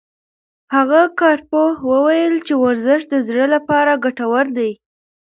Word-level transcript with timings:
هغه 0.75 1.01
کارپوه 1.19 1.69
وویل 1.91 2.35
چې 2.47 2.53
ورزش 2.63 3.01
د 3.09 3.15
زړه 3.27 3.45
لپاره 3.55 4.01
ګټور 4.05 4.45
دی. 4.57 4.71